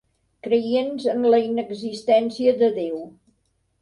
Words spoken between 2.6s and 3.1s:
de Déu.